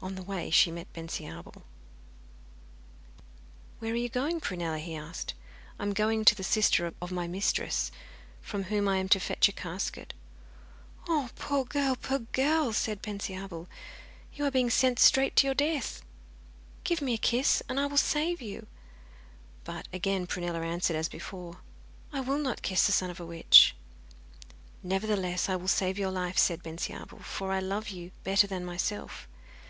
[0.00, 1.62] On the way she met Bensiabel.
[3.78, 5.34] 'Where are you going, Prunella?' he asked.
[5.78, 7.90] 'I am going to the sister of my mistress,
[8.40, 10.14] from whom I am to fetch a casket.'
[11.08, 13.68] 'Oh poor, poor girl!' said Bensiabel.
[14.32, 16.02] 'You are being sent straight to your death.
[16.84, 18.66] Give me a kiss, and I will save you.'
[19.64, 21.58] But again Prunella answered as before,
[22.12, 23.74] 'I will not kiss the son of a witch.'
[24.82, 29.26] 'Nevertheless, I will save your life,' said Bensiabel, 'for I love you better than myself.